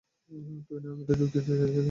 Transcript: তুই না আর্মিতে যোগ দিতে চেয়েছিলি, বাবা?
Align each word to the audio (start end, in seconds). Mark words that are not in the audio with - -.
তুই 0.67 0.79
না 0.81 0.89
আর্মিতে 0.89 1.13
যোগ 1.13 1.27
দিতে 1.27 1.39
চেয়েছিলি, 1.47 1.65
বাবা? 1.65 1.79